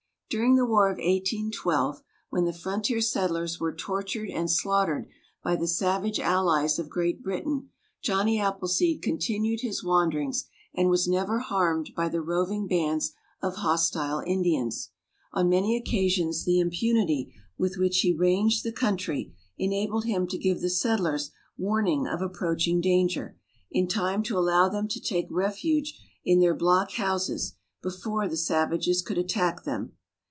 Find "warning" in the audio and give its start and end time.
21.57-22.07